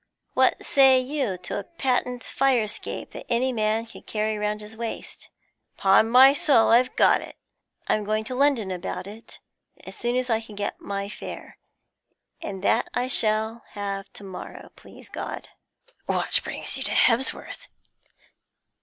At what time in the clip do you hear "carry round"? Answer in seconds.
4.01-4.59